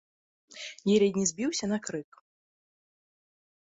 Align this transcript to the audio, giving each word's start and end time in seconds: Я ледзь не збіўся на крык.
Я 0.91 0.95
ледзь 1.03 1.19
не 1.21 1.27
збіўся 1.33 1.65
на 1.75 1.81
крык. 1.89 2.09